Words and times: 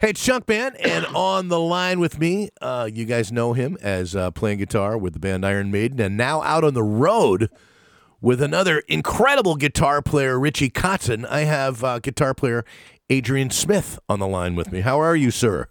Hey, 0.00 0.10
it's 0.10 0.26
Junkman, 0.26 0.76
and 0.82 1.04
on 1.14 1.48
the 1.48 1.60
line 1.60 2.00
with 2.00 2.18
me, 2.18 2.48
uh, 2.62 2.88
you 2.90 3.04
guys 3.04 3.30
know 3.30 3.52
him 3.52 3.76
as 3.82 4.16
uh, 4.16 4.30
playing 4.30 4.56
guitar 4.56 4.96
with 4.96 5.12
the 5.12 5.18
band 5.18 5.44
Iron 5.44 5.70
Maiden, 5.70 6.00
and 6.00 6.16
now 6.16 6.40
out 6.40 6.64
on 6.64 6.72
the 6.72 6.82
road 6.82 7.50
with 8.18 8.40
another 8.40 8.78
incredible 8.88 9.56
guitar 9.56 10.00
player, 10.00 10.40
Richie 10.40 10.70
Kotzen. 10.70 11.28
I 11.28 11.40
have 11.40 11.84
uh, 11.84 11.98
guitar 11.98 12.32
player 12.32 12.64
Adrian 13.10 13.50
Smith 13.50 13.98
on 14.08 14.20
the 14.20 14.26
line 14.26 14.54
with 14.56 14.72
me. 14.72 14.80
How 14.80 14.98
are 14.98 15.14
you, 15.14 15.30
sir? 15.30 15.68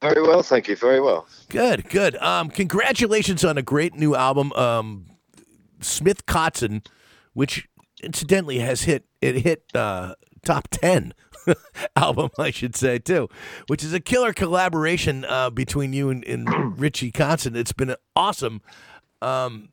Very 0.00 0.20
well, 0.20 0.42
thank 0.42 0.66
you. 0.66 0.74
Very 0.74 1.00
well. 1.00 1.28
Good, 1.48 1.88
good. 1.90 2.16
Um, 2.16 2.50
congratulations 2.50 3.44
on 3.44 3.56
a 3.56 3.62
great 3.62 3.94
new 3.94 4.16
album, 4.16 4.52
um, 4.54 5.06
Smith 5.80 6.26
Kotzen, 6.26 6.84
which 7.34 7.68
incidentally 8.02 8.58
has 8.58 8.82
hit 8.82 9.04
it 9.20 9.36
hit 9.42 9.62
uh, 9.76 10.16
top 10.44 10.66
ten 10.72 11.14
album, 11.96 12.30
I 12.38 12.50
should 12.50 12.76
say, 12.76 12.98
too, 12.98 13.28
which 13.66 13.82
is 13.84 13.92
a 13.92 14.00
killer 14.00 14.32
collaboration 14.32 15.24
uh, 15.24 15.50
between 15.50 15.92
you 15.92 16.10
and, 16.10 16.24
and 16.24 16.48
Richie 16.80 17.12
Kotzen. 17.12 17.56
It's 17.56 17.72
been 17.72 17.94
awesome. 18.16 18.60
Um, 19.20 19.70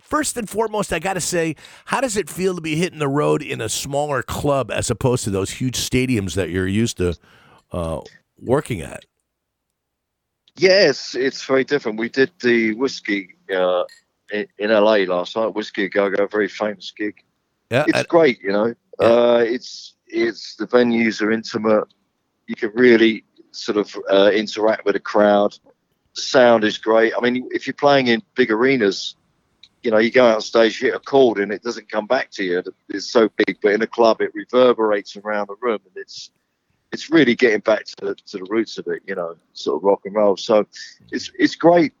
first 0.00 0.36
and 0.36 0.48
foremost, 0.48 0.92
I 0.92 0.98
got 0.98 1.14
to 1.14 1.20
say, 1.20 1.56
how 1.86 2.00
does 2.00 2.16
it 2.16 2.28
feel 2.30 2.54
to 2.54 2.60
be 2.60 2.76
hitting 2.76 2.98
the 2.98 3.08
road 3.08 3.42
in 3.42 3.60
a 3.60 3.68
smaller 3.68 4.22
club 4.22 4.70
as 4.70 4.90
opposed 4.90 5.24
to 5.24 5.30
those 5.30 5.50
huge 5.52 5.76
stadiums 5.76 6.34
that 6.34 6.50
you're 6.50 6.66
used 6.68 6.98
to 6.98 7.16
uh, 7.72 8.00
working 8.38 8.80
at? 8.82 9.04
Yes, 10.56 11.14
it's 11.14 11.44
very 11.44 11.64
different. 11.64 11.98
We 11.98 12.08
did 12.08 12.30
the 12.40 12.74
whiskey 12.74 13.30
uh, 13.52 13.84
in, 14.32 14.46
in 14.58 14.70
LA 14.70 14.98
last 14.98 15.34
night. 15.36 15.54
Whisky 15.54 15.88
Go 15.88 16.10
Go, 16.10 16.26
very 16.26 16.48
famous 16.48 16.92
gig. 16.96 17.16
Yeah, 17.70 17.84
It's 17.88 17.98
I- 17.98 18.04
great, 18.04 18.40
you 18.42 18.52
know. 18.52 18.74
Uh, 19.00 19.42
it's 19.44 19.93
it's 20.14 20.56
the 20.56 20.66
venues 20.66 21.20
are 21.20 21.32
intimate. 21.32 21.84
You 22.46 22.54
can 22.54 22.70
really 22.74 23.24
sort 23.50 23.78
of 23.78 23.96
uh, 24.10 24.30
interact 24.32 24.84
with 24.84 24.94
the 24.94 25.00
crowd. 25.00 25.58
The 26.14 26.22
sound 26.22 26.64
is 26.64 26.78
great. 26.78 27.12
I 27.16 27.20
mean, 27.20 27.48
if 27.50 27.66
you're 27.66 27.74
playing 27.74 28.06
in 28.06 28.22
big 28.34 28.50
arenas, 28.50 29.16
you 29.82 29.90
know, 29.90 29.98
you 29.98 30.10
go 30.10 30.26
out 30.26 30.36
on 30.36 30.40
stage, 30.40 30.80
you 30.80 30.88
hit 30.88 30.96
a 30.96 31.00
chord, 31.00 31.38
and 31.38 31.52
it 31.52 31.62
doesn't 31.62 31.90
come 31.90 32.06
back 32.06 32.30
to 32.32 32.44
you. 32.44 32.62
It's 32.88 33.12
so 33.12 33.28
big, 33.36 33.58
but 33.60 33.72
in 33.72 33.82
a 33.82 33.86
club, 33.86 34.20
it 34.20 34.32
reverberates 34.34 35.16
around 35.16 35.48
the 35.48 35.56
room, 35.60 35.80
and 35.84 35.96
it's 35.96 36.30
it's 36.92 37.10
really 37.10 37.34
getting 37.34 37.60
back 37.60 37.84
to, 37.84 38.14
to 38.14 38.38
the 38.38 38.46
roots 38.48 38.78
of 38.78 38.86
it, 38.86 39.02
you 39.04 39.16
know, 39.16 39.34
sort 39.52 39.76
of 39.78 39.82
rock 39.82 40.02
and 40.04 40.14
roll. 40.14 40.36
So 40.36 40.66
it's 41.10 41.30
it's 41.38 41.56
great, 41.56 41.92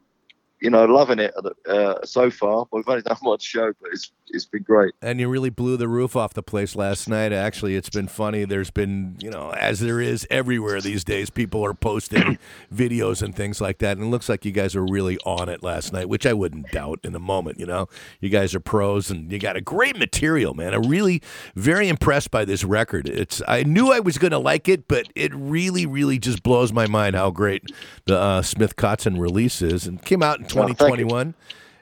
you 0.64 0.70
know, 0.70 0.86
loving 0.86 1.18
it 1.18 1.34
uh, 1.68 1.96
so 2.04 2.30
far. 2.30 2.66
We've 2.72 2.88
only 2.88 3.02
done 3.02 3.18
one 3.20 3.38
show, 3.38 3.74
but 3.82 3.90
it's 3.92 4.10
it's 4.28 4.46
been 4.46 4.62
great. 4.62 4.94
and 5.02 5.20
you 5.20 5.28
really 5.28 5.50
blew 5.50 5.76
the 5.76 5.86
roof 5.86 6.16
off 6.16 6.32
the 6.32 6.42
place 6.42 6.74
last 6.74 7.06
night. 7.06 7.32
Actually, 7.32 7.76
it's 7.76 7.90
been 7.90 8.08
funny. 8.08 8.46
There's 8.46 8.70
been, 8.70 9.16
you 9.20 9.30
know, 9.30 9.50
as 9.50 9.80
there 9.80 10.00
is 10.00 10.26
everywhere 10.30 10.80
these 10.80 11.04
days, 11.04 11.28
people 11.28 11.64
are 11.64 11.74
posting 11.74 12.38
videos 12.74 13.22
and 13.22 13.36
things 13.36 13.60
like 13.60 13.78
that. 13.78 13.98
And 13.98 14.06
it 14.06 14.08
looks 14.08 14.30
like 14.30 14.46
you 14.46 14.50
guys 14.50 14.74
are 14.74 14.84
really 14.84 15.18
on 15.26 15.50
it 15.50 15.62
last 15.62 15.92
night, 15.92 16.08
which 16.08 16.24
I 16.24 16.32
wouldn't 16.32 16.72
doubt 16.72 17.00
in 17.04 17.14
a 17.14 17.18
moment. 17.18 17.60
You 17.60 17.66
know, 17.66 17.88
you 18.20 18.30
guys 18.30 18.54
are 18.54 18.60
pros 18.60 19.10
and 19.10 19.30
you 19.30 19.38
got 19.38 19.56
a 19.56 19.60
great 19.60 19.98
material, 19.98 20.54
man. 20.54 20.72
I'm 20.72 20.88
really 20.88 21.22
very 21.54 21.88
impressed 21.88 22.30
by 22.30 22.46
this 22.46 22.64
record. 22.64 23.06
It's 23.06 23.42
I 23.46 23.62
knew 23.62 23.92
I 23.92 24.00
was 24.00 24.16
going 24.16 24.32
to 24.32 24.38
like 24.38 24.68
it, 24.68 24.88
but 24.88 25.06
it 25.14 25.32
really, 25.34 25.84
really 25.84 26.18
just 26.18 26.42
blows 26.42 26.72
my 26.72 26.86
mind 26.86 27.14
how 27.14 27.30
great 27.30 27.64
the 28.06 28.18
uh, 28.18 28.42
Smith 28.42 28.76
Kotzen 28.76 29.20
release 29.20 29.60
is, 29.60 29.86
and 29.86 30.02
came 30.02 30.22
out 30.22 30.40
in 30.40 30.46
Oh, 30.56 30.66
thank 30.66 30.78
2021. 30.78 31.34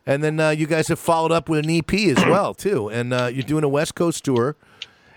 And 0.05 0.25
then 0.25 0.41
uh, 0.41 0.51
you 0.51 0.67
guys 0.67 0.89
have 0.89 0.98
followed 0.98 1.31
up 1.33 1.48
with 1.48 1.65
an 1.65 1.70
EP 1.70 1.92
as 2.17 2.25
well, 2.27 2.55
too. 2.55 2.89
And 2.91 3.12
uh, 3.12 3.31
you're 3.33 3.45
doing 3.45 3.62
a 3.65 3.69
West 3.69 3.95
Coast 3.95 4.25
tour, 4.25 4.56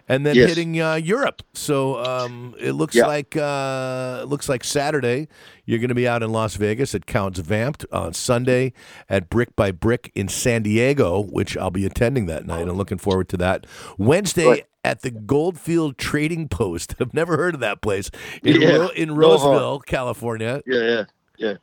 and 0.07 0.23
then 0.25 0.35
Yes. 0.35 0.49
hitting 0.49 0.79
uh, 0.79 0.93
Europe. 0.95 1.41
So 1.53 1.97
um, 2.03 2.53
it 2.59 2.73
looks 2.73 2.93
Yeah. 2.93 3.07
like 3.07 3.35
uh, 3.35 4.19
it 4.21 4.27
looks 4.27 4.47
like 4.47 4.63
Saturday 4.63 5.27
you're 5.65 5.79
going 5.79 5.89
to 5.89 5.95
be 5.95 6.07
out 6.07 6.21
in 6.21 6.31
Las 6.31 6.53
Vegas 6.57 6.93
at 6.93 7.07
Count's 7.07 7.39
Vamp'd 7.39 7.87
on 7.91 8.13
Sunday 8.13 8.71
at 9.09 9.27
Brick 9.31 9.55
by 9.55 9.71
Brick 9.71 10.11
in 10.13 10.27
San 10.27 10.61
Diego, 10.61 11.21
which 11.23 11.57
I'll 11.57 11.71
be 11.71 11.87
attending 11.87 12.27
that 12.27 12.45
night. 12.45 12.67
I'm 12.67 12.77
looking 12.77 12.99
forward 12.99 13.27
to 13.29 13.37
that. 13.37 13.65
Wednesday. 13.97 14.47
Right. 14.47 14.65
At 14.83 15.01
the 15.01 15.09
Goldfield 15.09 15.97
Trading 15.97 16.47
Post. 16.47 16.93
I've 17.01 17.11
never 17.11 17.37
heard 17.37 17.55
of 17.55 17.59
that 17.61 17.81
place 17.81 18.11
in, 18.43 18.61
Yeah. 18.61 18.75
Ro- 18.75 18.89
in 18.95 19.09
No? 19.09 19.15
Roseville, 19.15 19.79
California. 19.79 20.61
Yeah, 20.67 20.79
yeah, 20.79 21.03
yeah. 21.39 21.53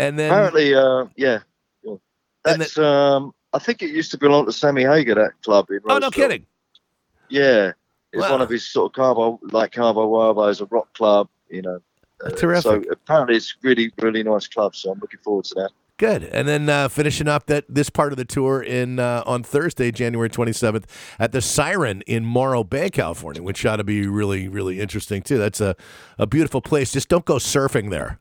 And 0.00 0.18
then 0.18 0.30
Apparently, 0.30 0.74
uh, 0.74 1.06
yeah. 1.16 1.40
That's 2.42 2.78
um. 2.78 3.34
I 3.52 3.58
think 3.58 3.82
it 3.82 3.90
used 3.90 4.12
to 4.12 4.18
belong 4.18 4.46
to 4.46 4.52
Sammy 4.52 4.82
Hagar, 4.84 5.16
that 5.16 5.32
club 5.42 5.68
in 5.70 5.80
Oh, 5.88 5.98
no 5.98 6.10
kidding. 6.10 6.46
Yeah, 7.28 7.72
it's 8.12 8.22
Wow. 8.22 8.30
one 8.30 8.40
of 8.40 8.48
his 8.48 8.66
sort 8.66 8.92
of 8.92 8.94
Cabo, 8.94 9.40
like 9.52 9.72
Cabo 9.72 10.08
Wabos, 10.08 10.60
a 10.60 10.66
rock 10.66 10.92
club, 10.94 11.28
you 11.50 11.60
know. 11.60 11.80
Uh, 12.24 12.30
Terrific. 12.30 12.62
So 12.62 12.82
apparently, 12.90 13.36
it's 13.36 13.56
really, 13.62 13.92
really 14.00 14.22
nice 14.22 14.46
club. 14.46 14.74
So 14.76 14.92
I'm 14.92 15.00
looking 15.00 15.20
forward 15.20 15.44
to 15.46 15.54
that. 15.56 15.70
Good. 15.98 16.22
And 16.24 16.48
then 16.48 16.68
uh, 16.70 16.88
finishing 16.88 17.28
up 17.28 17.46
that 17.46 17.64
this 17.68 17.90
part 17.90 18.12
of 18.12 18.16
the 18.16 18.24
tour 18.24 18.62
in 18.62 18.98
uh, 18.98 19.22
on 19.26 19.42
Thursday, 19.42 19.90
January 19.90 20.30
27th, 20.30 20.84
at 21.18 21.32
the 21.32 21.42
Siren 21.42 22.02
in 22.06 22.24
Morro 22.24 22.64
Bay, 22.64 22.88
California, 22.88 23.42
which 23.42 23.66
ought 23.66 23.76
to 23.76 23.84
be 23.84 24.06
really, 24.06 24.48
really 24.48 24.80
interesting 24.80 25.20
too. 25.22 25.36
That's 25.38 25.60
a, 25.60 25.76
a 26.18 26.26
beautiful 26.26 26.62
place. 26.62 26.92
Just 26.92 27.08
don't 27.08 27.24
go 27.26 27.34
surfing 27.36 27.90
there. 27.90 28.19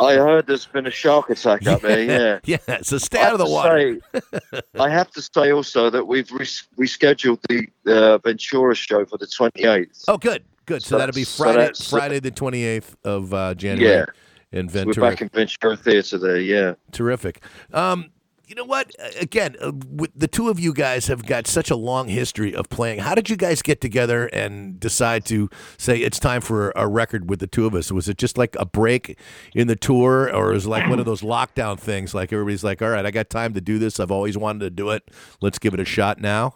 I 0.00 0.14
heard 0.14 0.46
there's 0.46 0.66
been 0.66 0.86
a 0.86 0.90
shark 0.90 1.30
attack 1.30 1.66
up 1.66 1.80
there. 1.82 2.40
Yeah. 2.44 2.58
yeah. 2.68 2.78
So 2.82 2.98
stay 2.98 3.20
out 3.20 3.32
of 3.32 3.38
the 3.38 3.46
water. 3.48 3.98
say- 4.14 4.60
I 4.80 4.88
have 4.90 5.10
to 5.12 5.22
say 5.22 5.52
also 5.52 5.90
that 5.90 6.04
we've 6.06 6.30
res- 6.32 6.66
rescheduled 6.78 7.38
the 7.48 7.66
uh, 7.92 8.18
Ventura 8.18 8.74
show 8.74 9.04
for 9.04 9.18
the 9.18 9.26
28th. 9.26 10.04
Oh, 10.08 10.18
good, 10.18 10.44
good. 10.66 10.82
So, 10.82 10.90
So- 10.90 10.98
that'll 10.98 11.14
be 11.14 11.24
Friday, 11.24 11.58
that's- 11.58 11.88
Friday 11.90 12.20
the 12.20 12.30
28th 12.30 12.94
of 13.04 13.32
uh, 13.32 13.54
January 13.54 14.04
Yeah. 14.52 14.58
in 14.58 14.66
We're 14.66 14.72
Ventura. 14.72 15.10
back 15.10 15.22
in 15.22 15.28
Ventura 15.28 15.76
Theatre 15.76 16.18
there. 16.18 16.40
Yeah. 16.40 16.74
Terrific. 16.92 17.42
Um, 17.72 18.10
you 18.46 18.54
know 18.54 18.64
what? 18.64 18.92
Again, 19.20 19.56
uh, 19.60 19.72
with 19.88 20.12
the 20.14 20.28
two 20.28 20.48
of 20.48 20.60
you 20.60 20.72
guys 20.72 21.08
have 21.08 21.26
got 21.26 21.46
such 21.46 21.70
a 21.70 21.76
long 21.76 22.08
history 22.08 22.54
of 22.54 22.68
playing. 22.68 23.00
How 23.00 23.14
did 23.14 23.28
you 23.28 23.36
guys 23.36 23.60
get 23.60 23.80
together 23.80 24.26
and 24.26 24.78
decide 24.78 25.24
to 25.26 25.50
say 25.78 25.98
it's 25.98 26.20
time 26.20 26.40
for 26.40 26.72
a 26.76 26.86
record 26.86 27.28
with 27.28 27.40
the 27.40 27.48
two 27.48 27.66
of 27.66 27.74
us? 27.74 27.90
Was 27.90 28.08
it 28.08 28.18
just 28.18 28.38
like 28.38 28.54
a 28.58 28.64
break 28.64 29.18
in 29.54 29.66
the 29.66 29.74
tour, 29.74 30.32
or 30.32 30.52
was 30.52 30.64
it 30.64 30.68
like 30.68 30.88
one 30.88 31.00
of 31.00 31.06
those 31.06 31.22
lockdown 31.22 31.78
things? 31.78 32.14
Like 32.14 32.32
everybody's 32.32 32.62
like, 32.62 32.80
"All 32.80 32.90
right, 32.90 33.04
I 33.04 33.10
got 33.10 33.30
time 33.30 33.52
to 33.54 33.60
do 33.60 33.78
this. 33.80 33.98
I've 33.98 34.12
always 34.12 34.38
wanted 34.38 34.60
to 34.60 34.70
do 34.70 34.90
it. 34.90 35.10
Let's 35.40 35.58
give 35.58 35.74
it 35.74 35.80
a 35.80 35.84
shot 35.84 36.20
now." 36.20 36.54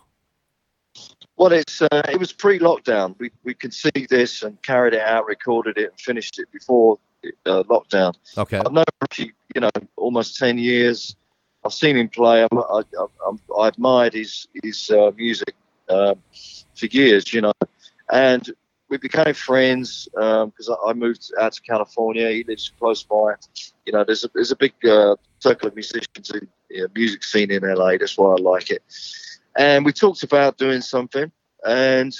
Well, 1.37 1.53
it's 1.53 1.83
uh, 1.83 2.03
it 2.09 2.21
was 2.21 2.33
pre-lockdown. 2.33 3.17
We 3.19 3.33
we 3.43 3.55
conceived 3.55 4.11
this 4.11 4.43
and 4.45 4.61
carried 4.62 4.95
it 4.95 5.01
out, 5.01 5.27
recorded 5.27 5.77
it, 5.77 5.91
and 5.91 6.01
finished 6.01 6.39
it 6.39 6.53
before 6.53 6.99
uh, 7.47 7.65
lockdown. 7.65 8.15
Okay. 8.39 8.59
I've 8.59 8.72
known 8.72 8.84
you 9.19 9.61
know, 9.61 9.71
almost 9.97 10.39
ten 10.39 10.59
years. 10.59 11.17
I've 11.65 11.72
seen 11.72 11.97
him 11.97 12.09
play. 12.09 12.43
I'm, 12.43 12.59
I, 12.59 12.82
I'm, 13.26 13.41
I 13.59 13.69
admired 13.69 14.15
his 14.15 14.47
his 14.62 14.91
uh, 14.91 15.10
music 15.16 15.54
um, 15.88 16.16
for 16.75 16.87
years, 16.87 17.32
you 17.32 17.41
know, 17.43 17.53
and 18.12 18.48
we 18.88 18.98
became 18.98 19.34
friends 19.34 20.09
because 20.12 20.69
I, 20.69 20.91
I 20.91 20.93
moved 20.93 21.31
out 21.41 21.53
to 21.53 21.62
California. 21.62 22.31
He 22.31 22.44
lives 22.44 22.72
close 22.78 23.03
by. 23.03 23.34
You 23.87 23.93
know, 23.93 24.04
there's 24.04 24.25
a 24.25 24.31
there's 24.34 24.50
a 24.50 24.56
big 24.56 24.75
uh, 24.84 25.16
circle 25.38 25.69
of 25.69 25.75
musicians 25.75 26.31
in 26.31 26.82
uh, 26.82 26.88
music 26.94 27.25
scene 27.25 27.50
in 27.50 27.62
LA. 27.62 27.97
That's 27.98 28.19
why 28.19 28.32
I 28.32 28.41
like 28.41 28.71
it. 28.71 28.82
And 29.56 29.84
we 29.84 29.92
talked 29.92 30.22
about 30.22 30.59
doing 30.59 30.81
something, 30.81 31.31
and 31.66 32.15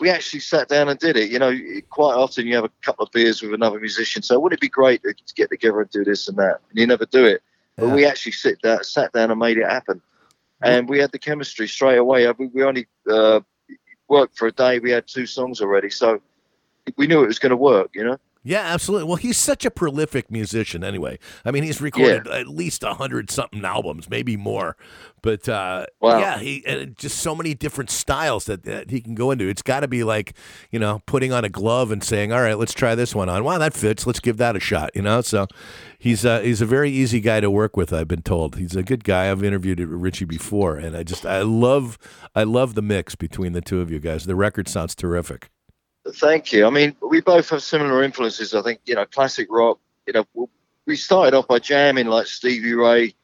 we 0.00 0.10
actually 0.10 0.40
sat 0.40 0.68
down 0.68 0.88
and 0.88 0.98
did 0.98 1.16
it. 1.16 1.30
You 1.30 1.38
know, 1.38 1.56
quite 1.90 2.14
often 2.14 2.46
you 2.46 2.54
have 2.56 2.64
a 2.64 2.70
couple 2.82 3.06
of 3.06 3.12
beers 3.12 3.40
with 3.40 3.54
another 3.54 3.80
musician. 3.80 4.22
So 4.22 4.38
wouldn't 4.38 4.58
it 4.58 4.60
be 4.60 4.68
great 4.68 5.02
to 5.04 5.14
get 5.34 5.50
together 5.50 5.80
and 5.80 5.90
do 5.90 6.04
this 6.04 6.28
and 6.28 6.36
that? 6.38 6.60
And 6.70 6.78
you 6.78 6.86
never 6.86 7.06
do 7.06 7.24
it. 7.24 7.42
But 7.76 7.88
Yeah. 7.88 7.94
we 7.94 8.06
actually 8.06 8.32
sit 8.32 8.60
down, 8.62 8.82
sat 8.84 9.12
down 9.12 9.30
and 9.30 9.38
made 9.38 9.58
it 9.58 9.66
happen. 9.66 10.00
And 10.62 10.88
we 10.88 10.98
had 10.98 11.12
the 11.12 11.18
chemistry 11.18 11.68
straight 11.68 11.98
away. 11.98 12.30
We, 12.32 12.46
we 12.46 12.64
only 12.64 12.86
uh, 13.10 13.40
worked 14.08 14.38
for 14.38 14.48
a 14.48 14.52
day. 14.52 14.78
We 14.78 14.90
had 14.90 15.06
two 15.06 15.26
songs 15.26 15.60
already. 15.60 15.90
So 15.90 16.20
we 16.96 17.06
knew 17.06 17.22
it 17.22 17.26
was 17.26 17.38
going 17.38 17.50
to 17.50 17.56
work, 17.56 17.90
you 17.94 18.04
know? 18.04 18.16
Yeah, 18.46 18.60
absolutely. 18.60 19.08
Well, 19.08 19.16
he's 19.16 19.36
such 19.36 19.64
a 19.64 19.70
prolific 19.72 20.30
musician 20.30 20.84
anyway. 20.84 21.18
I 21.44 21.50
mean, 21.50 21.64
he's 21.64 21.80
recorded 21.80 22.28
at 22.28 22.46
least 22.46 22.84
a 22.84 22.94
hundred 22.94 23.28
something 23.28 23.64
albums, 23.64 24.08
maybe 24.08 24.36
more. 24.36 24.76
But 25.20 25.48
uh, 25.48 25.86
Wow. 26.00 26.20
yeah, 26.20 26.38
he 26.38 26.64
and 26.64 26.96
just 26.96 27.18
so 27.18 27.34
many 27.34 27.54
different 27.54 27.90
styles 27.90 28.44
that, 28.44 28.62
that 28.62 28.90
he 28.90 29.00
can 29.00 29.16
go 29.16 29.32
into. 29.32 29.48
It's 29.48 29.62
got 29.62 29.80
to 29.80 29.88
be 29.88 30.04
like 30.04 30.34
you 30.70 30.78
know 30.78 31.02
putting 31.06 31.32
on 31.32 31.44
a 31.44 31.48
glove 31.48 31.90
and 31.90 32.04
saying, 32.04 32.32
"All 32.32 32.40
right, 32.40 32.56
let's 32.56 32.72
try 32.72 32.94
this 32.94 33.12
one 33.16 33.28
on. 33.28 33.42
Wow, 33.42 33.58
that 33.58 33.74
fits. 33.74 34.06
Let's 34.06 34.20
give 34.20 34.36
that 34.36 34.54
a 34.54 34.60
shot." 34.60 34.90
You 34.94 35.02
know, 35.02 35.22
so 35.22 35.48
he's 35.98 36.24
uh, 36.24 36.40
he's 36.40 36.60
a 36.60 36.66
very 36.66 36.90
easy 36.92 37.20
guy 37.20 37.40
to 37.40 37.50
work 37.50 37.76
with. 37.76 37.92
I've 37.92 38.06
been 38.06 38.22
told 38.22 38.54
he's 38.56 38.76
a 38.76 38.84
good 38.84 39.02
guy. 39.02 39.28
I've 39.28 39.42
interviewed 39.42 39.80
Richie 39.80 40.24
before, 40.26 40.76
and 40.76 40.96
I 40.96 41.02
just 41.02 41.26
I 41.26 41.42
love 41.42 41.98
I 42.36 42.44
love 42.44 42.74
the 42.76 42.82
mix 42.82 43.16
between 43.16 43.52
the 43.52 43.60
two 43.60 43.80
of 43.80 43.90
you 43.90 43.98
guys. 43.98 44.26
The 44.26 44.36
record 44.36 44.68
sounds 44.68 44.94
terrific. 44.94 45.50
Thank 46.14 46.52
you. 46.52 46.66
I 46.66 46.70
mean, 46.70 46.94
we 47.00 47.20
both 47.20 47.50
have 47.50 47.62
similar 47.62 48.02
influences. 48.02 48.54
I 48.54 48.62
think, 48.62 48.80
you 48.86 48.94
know, 48.94 49.04
classic 49.06 49.48
rock, 49.50 49.78
you 50.06 50.12
know, 50.12 50.48
we 50.86 50.96
started 50.96 51.36
off 51.36 51.48
by 51.48 51.58
jamming 51.58 52.06
like 52.06 52.26
Stevie 52.26 52.74
Ray, 52.74 53.14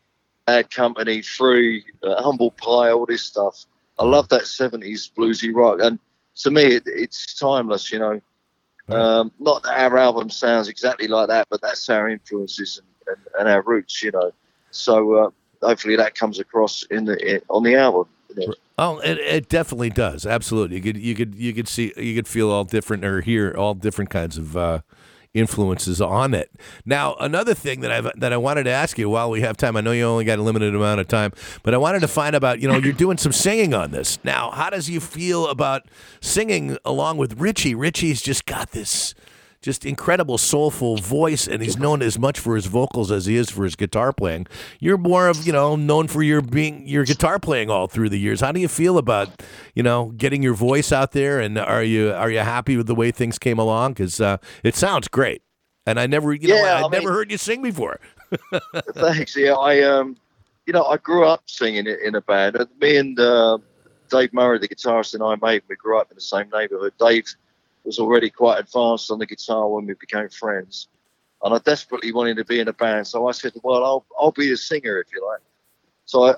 Bad 0.47 0.71
Company, 0.71 1.23
Free, 1.23 1.85
uh, 2.03 2.21
Humble 2.23 2.51
Pie, 2.51 2.91
all 2.91 3.07
this 3.07 3.23
stuff. 3.23 3.67
I 3.99 4.05
love 4.05 4.29
that 4.31 4.43
70s 4.43 5.13
bluesy 5.17 5.55
rock. 5.55 5.79
And 5.81 5.99
to 6.37 6.51
me, 6.51 6.63
it, 6.63 6.83
it's 6.87 7.39
timeless, 7.39 7.93
you 7.93 7.99
know. 7.99 8.21
Um, 8.89 9.31
not 9.39 9.63
that 9.63 9.79
our 9.79 9.97
album 9.97 10.29
sounds 10.29 10.69
exactly 10.69 11.07
like 11.07 11.29
that, 11.29 11.47
but 11.51 11.63
that's 11.63 11.89
our 11.89 12.09
influences 12.09 12.79
and, 12.79 13.17
and, 13.17 13.27
and 13.39 13.49
our 13.49 13.63
roots, 13.63 14.03
you 14.03 14.11
know. 14.11 14.33
So 14.71 15.15
uh, 15.15 15.31
hopefully 15.63 15.97
that 15.97 16.15
comes 16.15 16.41
across 16.41 16.83
in 16.91 17.05
the 17.05 17.37
in, 17.37 17.43
on 17.49 17.63
the 17.63 17.77
album. 17.77 18.09
You 18.35 18.49
know. 18.49 18.55
Oh, 18.79 18.99
it, 19.01 19.19
it 19.19 19.49
definitely 19.49 19.91
does. 19.91 20.27
Absolutely, 20.27 20.77
you 20.77 20.83
could 20.83 20.97
you 20.97 21.15
could 21.15 21.35
you 21.35 21.53
could 21.53 21.69
see 21.69 21.93
you 21.97 22.15
could 22.15 22.27
feel 22.27 22.51
all 22.51 22.65
different 22.65 23.05
or 23.05 23.21
hear 23.21 23.55
all 23.57 23.75
different 23.75 24.11
kinds 24.11 24.39
of 24.39 24.57
uh, 24.57 24.81
influences 25.35 26.01
on 26.01 26.35
it. 26.35 26.51
Now, 26.85 27.15
another 27.21 27.55
thing 27.55 27.81
that 27.81 27.93
I 27.93 28.01
that 28.17 28.33
I 28.33 28.37
wanted 28.37 28.65
to 28.65 28.71
ask 28.71 28.99
you 28.99 29.09
while 29.11 29.31
we 29.31 29.43
have 29.43 29.57
time, 29.57 29.77
I 29.77 29.81
know 29.81 29.93
you 29.93 30.05
only 30.05 30.25
got 30.25 30.39
a 30.39 30.43
limited 30.43 30.75
amount 30.75 31.01
of 31.01 31.09
time, 31.09 31.33
but 31.63 31.75
I 31.75 31.77
wanted 31.77 32.01
to 32.01 32.09
find 32.09 32.35
about 32.35 32.61
you 32.61 32.69
know 32.69 32.77
you're 32.79 32.93
doing 32.93 33.19
some 33.19 33.33
singing 33.33 33.75
on 33.75 33.91
this. 33.91 34.19
Now, 34.25 34.51
how 34.51 34.71
does 34.71 34.89
you 34.89 35.01
feel 35.01 35.49
about 35.49 35.83
singing 36.21 36.79
along 36.85 37.19
with 37.19 37.41
Richie? 37.41 37.75
Richie's 37.75 38.23
just 38.23 38.47
got 38.47 38.73
this 38.73 39.15
just 39.63 39.87
incredible 39.87 40.37
soulful 40.37 40.97
voice 40.99 41.47
and 41.49 41.63
he's 41.63 41.79
known 41.79 42.03
as 42.03 42.19
much 42.19 42.39
for 42.39 42.57
his 42.57 42.67
vocals 42.67 43.11
as 43.11 43.27
he 43.27 43.37
is 43.37 43.49
for 43.49 43.65
his 43.65 43.77
guitar 43.77 44.13
playing 44.13 44.47
you're 44.81 44.99
more 44.99 45.29
of 45.29 45.47
you 45.47 45.53
know 45.53 45.77
known 45.77 46.09
for 46.09 46.23
your 46.23 46.43
being 46.43 46.87
your 46.87 47.05
guitar 47.05 47.39
playing 47.39 47.71
all 47.71 47.87
through 47.87 48.09
the 48.09 48.19
years 48.19 48.41
how 48.41 48.51
do 48.53 48.61
you 48.61 48.69
feel 48.69 48.99
about 48.99 49.29
you 49.75 49.83
know 49.83 50.07
getting 50.17 50.43
your 50.43 50.55
voice 50.55 50.91
out 50.93 51.13
there 51.13 51.39
and 51.41 51.57
are 51.59 51.83
you 51.85 52.13
are 52.13 52.31
you 52.31 52.41
happy 52.41 52.77
with 52.77 52.87
the 52.89 52.95
way 52.95 53.11
things 53.11 53.39
came 53.39 53.59
along 53.59 53.93
because 53.93 54.21
uh, 54.21 54.37
it 54.65 54.75
sounds 54.75 55.07
great 55.09 55.43
and 55.87 55.99
i 56.01 56.07
never 56.07 56.33
you 56.35 56.49
know 56.49 56.57
Yeah, 56.57 56.75
i 56.75 56.79
I 56.79 56.89
never 56.89 57.07
mean- 57.07 57.09
heard 57.15 57.31
you 57.31 57.39
sing 57.39 57.63
before 57.63 58.01
Thanks. 58.95 59.37
Yeah, 59.37 59.53
I 59.53 59.81
um, 59.83 60.17
you 60.67 60.73
know, 60.73 60.85
I 60.85 60.97
grew 60.97 61.25
up 61.27 61.43
singing 61.47 61.87
it 61.87 62.01
in 62.01 62.15
a 62.15 62.21
band. 62.23 62.57
Me 62.81 62.97
and 62.97 63.19
uh, 63.21 63.59
Dave 64.11 64.33
Murray, 64.33 64.59
the 64.59 64.69
guitarist, 64.69 65.13
and 65.15 65.23
I, 65.23 65.37
mate, 65.47 65.65
we 65.69 65.77
grew 65.77 65.99
up 65.99 66.11
in 66.11 66.15
the 66.15 66.21
same 66.23 66.49
neighbourhood. 66.53 66.95
Dave 66.99 67.27
was 67.85 67.99
already 67.99 68.31
quite 68.31 68.61
advanced 68.61 69.11
on 69.11 69.19
the 69.19 69.27
guitar 69.27 69.69
when 69.69 69.87
we 69.87 69.95
became 69.95 70.29
friends, 70.29 70.89
and 71.43 71.55
I 71.55 71.59
desperately 71.59 72.13
wanted 72.13 72.37
to 72.37 72.45
be 72.45 72.61
in 72.61 72.69
a 72.69 72.73
band. 72.73 73.07
So 73.07 73.29
I 73.29 73.33
said, 73.33 73.53
"Well, 73.63 73.85
I'll 73.85 74.07
I'll 74.19 74.33
be 74.33 74.49
the 74.49 74.57
singer 74.57 74.99
if 74.99 75.09
you 75.13 75.27
like." 75.27 75.41
So 76.05 76.25
I 76.25 76.35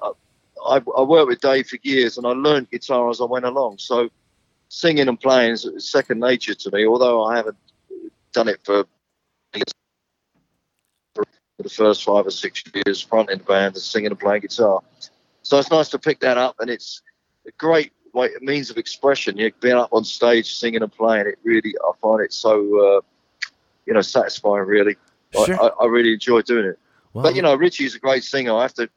I, 0.66 0.82
I 0.96 1.02
worked 1.02 1.28
with 1.28 1.40
Dave 1.40 1.66
for 1.68 1.78
years, 1.82 2.18
and 2.18 2.26
I 2.26 2.30
learned 2.30 2.70
guitar 2.70 3.10
as 3.10 3.20
I 3.20 3.24
went 3.24 3.44
along. 3.44 3.78
So 3.78 4.10
singing 4.68 5.08
and 5.08 5.20
playing 5.20 5.52
is 5.52 5.68
second 5.90 6.20
nature 6.20 6.54
to 6.54 6.70
me. 6.72 6.86
Although 6.86 7.24
I 7.24 7.36
haven't 7.36 7.58
done 8.32 8.48
it 8.48 8.60
for 8.64 8.86
for 11.56 11.62
the 11.62 11.68
first 11.68 12.04
five 12.04 12.26
or 12.26 12.30
six 12.30 12.62
years, 12.74 13.00
front 13.00 13.30
in 13.30 13.38
the 13.38 13.44
band 13.44 13.74
and 13.74 13.82
singing 13.82 14.10
and 14.10 14.18
playing 14.18 14.42
guitar. 14.42 14.82
So 15.42 15.58
it's 15.58 15.70
nice 15.70 15.88
to 15.90 15.98
pick 15.98 16.20
that 16.20 16.36
up, 16.36 16.56
and 16.58 16.70
it's 16.70 17.02
a 17.46 17.52
great 17.58 17.92
way, 18.14 18.30
means 18.40 18.70
of 18.70 18.78
expression. 18.78 19.36
You 19.36 19.48
know, 19.48 19.54
being 19.60 19.76
up 19.76 19.92
on 19.92 20.04
stage, 20.04 20.54
singing 20.54 20.82
and 20.82 20.92
playing, 20.92 21.26
it 21.26 21.38
really, 21.42 21.74
I 21.82 21.90
find 22.00 22.20
it 22.22 22.32
so, 22.32 22.52
uh, 22.56 23.00
you 23.86 23.92
know, 23.92 24.00
satisfying. 24.00 24.64
Really, 24.64 24.96
Sure. 25.34 25.62
I, 25.62 25.84
I, 25.84 25.86
really 25.86 26.12
enjoy 26.12 26.42
doing 26.42 26.66
it. 26.66 26.78
well, 27.12 27.24
But 27.24 27.34
you 27.34 27.42
know, 27.42 27.54
Richie's 27.54 27.94
a 27.94 27.98
great 27.98 28.24
singer. 28.24 28.54
I 28.54 28.62
have 28.62 28.74
to, 28.74 28.88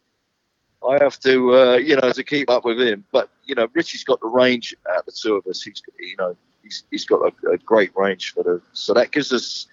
I 0.88 0.98
have 1.02 1.20
to, 1.22 1.56
uh, 1.56 1.78
you 1.78 1.96
know, 1.96 2.12
to 2.12 2.24
keep 2.24 2.50
up 2.50 2.64
with 2.64 2.80
him. 2.80 3.04
But 3.12 3.30
you 3.44 3.56
know, 3.56 3.68
Richie's 3.74 4.04
got 4.04 4.20
the 4.20 4.28
range 4.28 4.76
out 4.90 5.00
of 5.00 5.06
the 5.06 5.12
two 5.12 5.36
of 5.36 5.48
us. 5.48 5.64
He's, 5.64 5.82
you 6.00 6.16
know, 6.18 6.36
he's 6.62 6.84
he's 6.92 7.06
got 7.06 7.22
a, 7.22 7.52
a 7.52 7.58
great 7.58 7.92
range 7.96 8.34
for 8.34 8.44
the. 8.44 8.62
So 8.74 8.94
that 8.94 9.12
gives 9.12 9.34
us 9.34 9.68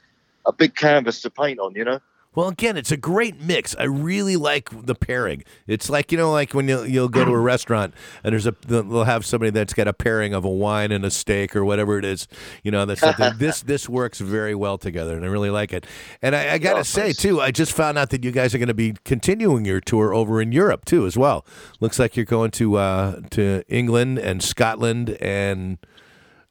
a 0.46 0.52
big 0.52 0.74
canvas 0.74 1.20
to 1.22 1.30
paint 1.30 1.58
on. 1.58 1.74
You 1.74 1.84
know. 1.84 2.00
Well, 2.34 2.48
again, 2.48 2.76
it's 2.76 2.90
a 2.92 2.96
great 2.96 3.40
mix. 3.40 3.74
I 3.76 3.84
really 3.84 4.36
like 4.36 4.68
the 4.86 4.94
pairing. 4.94 5.44
It's 5.66 5.88
like 5.88 6.10
you 6.12 6.18
know, 6.18 6.32
like 6.32 6.52
when 6.52 6.68
you'll, 6.68 6.86
you'll 6.86 7.08
go 7.08 7.24
to 7.24 7.30
a 7.32 7.38
restaurant 7.40 7.94
and 8.22 8.32
there's 8.32 8.46
a 8.46 8.54
they'll 8.66 9.04
have 9.04 9.24
somebody 9.24 9.50
that's 9.50 9.72
got 9.74 9.88
a 9.88 9.92
pairing 9.92 10.34
of 10.34 10.44
a 10.44 10.50
wine 10.50 10.92
and 10.92 11.04
a 11.04 11.10
steak 11.10 11.54
or 11.54 11.64
whatever 11.64 11.98
it 11.98 12.04
is. 12.04 12.26
You 12.62 12.70
know, 12.70 12.84
that's 12.84 13.02
something, 13.02 13.36
this 13.38 13.62
this 13.62 13.88
works 13.88 14.20
very 14.20 14.54
well 14.54 14.78
together, 14.78 15.16
and 15.16 15.24
I 15.24 15.28
really 15.28 15.50
like 15.50 15.72
it. 15.72 15.86
And 16.22 16.34
I, 16.34 16.54
I 16.54 16.58
gotta 16.58 16.80
Oh, 16.80 16.82
say 16.82 17.12
too, 17.12 17.40
I 17.40 17.50
just 17.50 17.72
found 17.72 17.98
out 17.98 18.10
that 18.10 18.24
you 18.24 18.30
guys 18.30 18.54
are 18.54 18.58
going 18.58 18.68
to 18.68 18.74
be 18.74 18.94
continuing 19.04 19.64
your 19.64 19.80
tour 19.80 20.12
over 20.14 20.40
in 20.40 20.52
Europe 20.52 20.84
too, 20.84 21.06
as 21.06 21.16
well. 21.16 21.46
Looks 21.80 21.98
like 21.98 22.16
you're 22.16 22.24
going 22.26 22.50
to 22.52 22.76
uh, 22.76 23.20
to 23.30 23.62
England 23.68 24.18
and 24.18 24.42
Scotland 24.42 25.10
and 25.20 25.78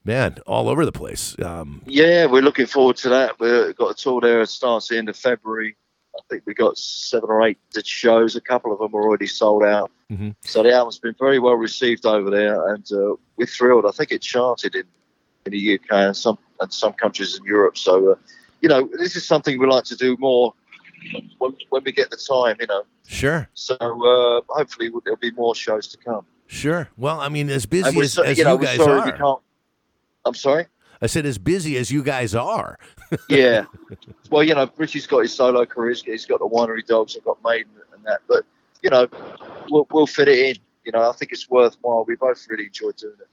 man, 0.06 0.38
all 0.46 0.70
over 0.70 0.86
the 0.86 0.92
place. 0.92 1.36
Um, 1.40 1.82
Yeah, 1.86 2.26
we're 2.26 2.42
looking 2.42 2.66
forward 2.66 2.98
to 2.98 3.10
that. 3.10 3.40
We've 3.40 3.76
got 3.76 3.92
a 3.92 3.94
tour 3.94 4.22
there. 4.22 4.42
It 4.42 4.50
starts 4.50 4.88
the 4.88 4.98
end 4.98 5.10
of 5.10 5.16
February. 5.18 5.76
I 6.16 6.20
think 6.30 6.44
we 6.46 6.54
got 6.54 6.78
seven 6.78 7.30
or 7.30 7.42
eight 7.48 7.58
shows. 7.84 8.36
A 8.36 8.42
couple 8.42 8.72
of 8.72 8.80
them 8.80 8.94
are 8.94 9.02
already 9.02 9.26
sold 9.26 9.64
out. 9.64 9.90
Mhm. 10.12 10.36
So 10.42 10.62
the 10.62 10.72
album's 10.72 11.00
been 11.00 11.16
very 11.18 11.40
well 11.40 11.56
received 11.56 12.06
over 12.06 12.30
there, 12.30 12.68
and 12.74 12.86
uh, 12.92 13.16
we're 13.38 13.48
thrilled. 13.48 13.86
I 13.88 13.92
think 13.92 14.12
it 14.12 14.22
charted 14.22 14.76
in, 14.76 14.84
in 15.48 15.52
the 15.54 15.74
UK 15.76 15.92
and 15.92 16.16
some 16.16 16.38
and 16.60 16.72
some 16.72 16.94
countries 16.94 17.36
in 17.38 17.44
Europe. 17.46 17.78
So, 17.80 18.12
uh, 18.12 18.16
you 18.62 18.70
know, 18.70 18.88
this 19.00 19.16
is 19.16 19.26
something 19.26 19.60
we 19.60 19.66
like 19.66 19.86
to 19.86 19.96
do 19.96 20.16
more 20.20 20.54
when, 21.40 21.56
when 21.70 21.84
we 21.84 21.92
get 21.92 22.12
the 22.12 22.18
time. 22.18 22.58
You 22.60 22.68
know, 22.68 22.84
sure. 23.08 23.50
so 23.56 23.74
uh, 23.76 24.42
hopefully 24.50 24.92
there'll 25.04 25.18
be 25.18 25.32
more 25.32 25.56
shows 25.56 25.88
to 25.88 25.98
come. 25.98 26.28
Sure. 26.46 26.90
Well, 26.96 27.20
I 27.22 27.30
mean, 27.30 27.50
as 27.50 27.66
busy 27.66 28.00
as, 28.02 28.14
so- 28.14 28.22
as 28.22 28.38
you 28.38 28.44
know, 28.44 28.60
you 28.60 28.66
guys 28.68 28.78
sorry 28.78 29.12
are. 29.14 29.40
I'm 30.26 30.34
sorry. 30.34 30.68
I 31.02 31.08
said 31.08 31.26
as 31.26 31.38
busy 31.38 31.78
as 31.78 31.92
you 31.92 32.02
guys 32.02 32.34
are. 32.34 32.80
yeah. 33.30 33.66
Well, 34.30 34.44
you 34.44 34.56
know, 34.56 34.70
Richie's 34.78 35.06
got 35.06 35.20
his 35.20 35.34
solo 35.34 35.66
career. 35.66 35.94
He's- 35.94 36.26
got 36.26 36.40
the 36.40 36.48
winery 36.48 36.86
dogs. 36.86 37.18
I've 37.18 37.26
got 37.26 37.38
Maiden 37.44 37.72
and 37.94 38.04
that. 38.06 38.22
But 38.28 38.46
you 38.82 38.90
know, 38.90 39.08
we'll, 39.70 39.88
we'll 39.92 40.08
fit 40.08 40.28
it 40.28 40.40
in. 40.40 40.56
You 40.86 40.92
know, 40.94 41.10
I 41.10 41.14
think 41.14 41.32
it's 41.32 41.50
worthwhile. 41.50 42.06
We 42.08 42.16
both 42.16 42.46
really 42.50 42.66
enjoy 42.66 42.92
doing 42.92 43.16
it. 43.20 43.28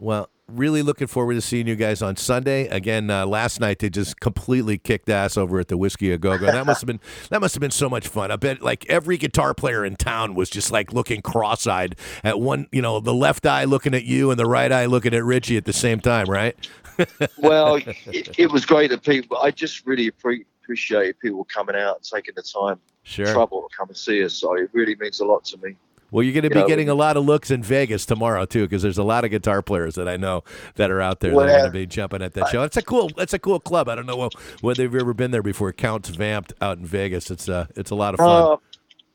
Well, 0.00 0.30
really 0.46 0.82
looking 0.82 1.08
forward 1.08 1.34
to 1.34 1.40
seeing 1.40 1.66
you 1.66 1.76
guys 1.76 2.02
on 2.02 2.16
Sunday. 2.16 2.68
Again, 2.68 3.10
uh, 3.10 3.26
last 3.26 3.60
night 3.60 3.80
they 3.80 3.90
just 3.90 4.20
completely 4.20 4.78
kicked 4.78 5.08
ass 5.08 5.36
over 5.36 5.58
at 5.58 5.68
the 5.68 5.76
Whisky 5.76 6.12
a 6.12 6.18
Go 6.18 6.38
Go. 6.38 6.46
That 6.46 6.64
must 6.66 6.80
have 6.80 6.86
been 6.86 7.00
that 7.30 7.40
must 7.40 7.54
have 7.54 7.60
been 7.60 7.70
so 7.70 7.88
much 7.88 8.06
fun. 8.08 8.30
I 8.30 8.36
bet 8.36 8.62
like 8.62 8.86
every 8.88 9.16
guitar 9.18 9.54
player 9.54 9.84
in 9.84 9.96
town 9.96 10.34
was 10.34 10.48
just 10.50 10.70
like 10.70 10.92
looking 10.92 11.20
cross-eyed 11.20 11.96
at 12.22 12.40
one, 12.40 12.66
you 12.72 12.80
know, 12.80 13.00
the 13.00 13.12
left 13.14 13.44
eye 13.44 13.64
looking 13.64 13.94
at 13.94 14.04
you 14.04 14.30
and 14.30 14.38
the 14.38 14.46
right 14.46 14.70
eye 14.70 14.86
looking 14.86 15.14
at 15.14 15.24
Richie 15.24 15.56
at 15.56 15.64
the 15.64 15.72
same 15.72 16.00
time, 16.00 16.26
right? 16.26 16.56
Well, 17.38 17.76
it, 17.76 18.36
it 18.38 18.50
was 18.50 18.66
great 18.66 18.90
that 18.90 19.04
people. 19.04 19.36
I 19.38 19.52
just 19.52 19.86
really 19.86 20.08
appreciate 20.08 21.20
people 21.20 21.44
coming 21.44 21.76
out 21.76 21.96
and 21.96 22.04
taking 22.04 22.34
the 22.34 22.42
time, 22.42 22.80
Sure. 23.04 23.26
trouble 23.32 23.68
to 23.68 23.76
come 23.76 23.88
and 23.88 23.96
see 23.96 24.24
us. 24.24 24.34
So 24.34 24.54
it 24.56 24.68
really 24.72 24.96
means 24.96 25.20
a 25.20 25.24
lot 25.24 25.44
to 25.46 25.56
me. 25.58 25.76
Well, 26.10 26.22
you're 26.22 26.32
going 26.32 26.42
to 26.44 26.48
You 26.48 26.54
be 26.54 26.60
know, 26.60 26.66
getting 26.66 26.88
a 26.88 26.94
lot 26.94 27.16
of 27.16 27.24
looks 27.24 27.50
in 27.50 27.62
Vegas 27.62 28.06
tomorrow 28.06 28.46
too, 28.46 28.62
because 28.62 28.82
there's 28.82 28.98
a 28.98 29.02
lot 29.02 29.24
of 29.24 29.30
guitar 29.30 29.60
players 29.60 29.94
that 29.96 30.08
I 30.08 30.16
know 30.16 30.42
that 30.76 30.90
are 30.90 31.00
out 31.02 31.20
there 31.20 31.32
that 31.32 31.38
are 31.38 31.46
going 31.46 31.64
to 31.64 31.70
be 31.70 31.86
jumping 31.86 32.22
at 32.22 32.32
that 32.34 32.48
show. 32.48 32.62
It's 32.62 32.76
a 32.76 32.82
cool, 32.82 33.10
it's 33.18 33.34
a 33.34 33.38
cool 33.38 33.60
club. 33.60 33.88
I 33.88 33.94
don't 33.94 34.06
know 34.06 34.30
whether 34.60 34.82
you've 34.82 34.94
ever 34.94 35.12
been 35.12 35.30
there 35.30 35.42
before. 35.42 35.72
Count's 35.72 36.08
Vamp'd 36.08 36.54
out 36.60 36.78
in 36.78 36.86
Vegas. 36.86 37.30
It's 37.30 37.48
uh, 37.48 37.66
it's 37.76 37.90
a 37.90 37.94
lot 37.94 38.14
of 38.14 38.18
fun. 38.18 38.52
Uh, 38.52 38.56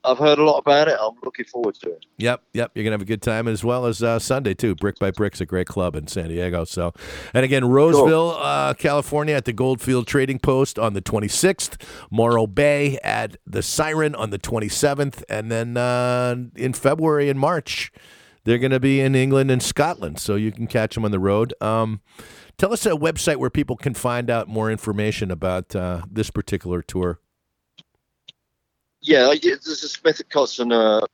I've 0.06 0.18
heard 0.18 0.38
a 0.38 0.44
lot 0.44 0.58
about 0.58 0.90
it. 0.90 0.98
I'm 1.00 1.14
looking 1.24 1.46
forward 1.46 1.76
to 1.76 1.92
it. 1.92 2.06
Yep, 2.18 2.44
yep. 2.54 2.72
You're 2.76 2.84
gonna 2.84 2.96
have 2.96 3.02
a 3.02 3.06
good 3.06 3.22
time 3.22 3.48
as 3.48 3.64
well 3.64 3.86
as 3.86 4.04
uh, 4.04 4.20
Sunday 4.20 4.54
too. 4.54 4.76
Brick 4.76 5.00
by 5.00 5.12
Brick's 5.12 5.40
a 5.40 5.46
great 5.46 5.68
club 5.68 5.96
in 5.96 6.08
San 6.08 6.28
Diego. 6.28 6.66
So, 6.66 6.94
and 7.34 7.46
again, 7.46 7.66
Roseville, 7.66 8.32
uh, 8.32 8.74
California, 8.74 9.36
at 9.36 9.46
the 9.46 9.54
Goldfield 9.54 10.06
Trading 10.08 10.40
Post 10.40 10.78
on 10.78 10.94
the 10.94 11.02
26th. 11.02 11.82
Morro 12.12 12.48
Bay 12.48 12.98
at 13.04 13.38
the 13.48 13.62
Siren 13.62 14.14
on 14.16 14.30
the 14.30 14.40
27th, 14.40 15.24
and 15.30 15.50
then 15.52 15.78
uh, 15.78 16.36
in 16.56 16.74
February 16.74 17.30
and 17.30 17.40
March, 17.40 17.92
they're 18.44 18.58
gonna 18.58 18.82
be 18.82 19.00
in 19.00 19.16
England 19.16 19.52
and 19.52 19.64
Scotland. 19.64 20.20
So 20.20 20.36
you 20.36 20.52
can 20.52 20.68
catch 20.68 20.96
them 20.96 21.06
on 21.06 21.12
the 21.12 21.20
road. 21.20 21.54
Um, 21.62 22.02
tell 22.58 22.74
us 22.74 22.86
a 22.86 22.92
website 22.92 23.38
where 23.38 23.50
people 23.50 23.78
can 23.78 23.94
find 23.94 24.30
out 24.30 24.50
more 24.50 24.70
information 24.70 25.32
about 25.32 25.74
uh, 25.76 26.02
this 26.12 26.30
particular 26.30 26.82
tour. 26.82 27.20
Yeah, 29.04 29.28
like, 29.28 29.42
there's 29.42 29.68
a 29.68 29.76
Smith 29.76 30.22
and 30.22 30.30
Kotzen. 30.30 30.72
Uh, 30.72 31.06